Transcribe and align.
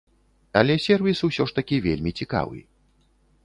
Але 0.61 0.77
сервіс 0.85 1.19
усё 1.29 1.47
ж 1.51 1.57
такі 1.59 1.81
вельмі 1.87 2.11
цікавы. 2.21 2.59